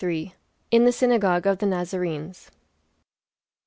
[0.71, 2.49] IN THE SYNAGOGUE OF THE NAZARENES.